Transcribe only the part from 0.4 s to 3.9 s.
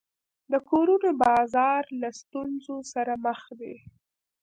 د کورونو بازار له ستونزو سره مخ دی.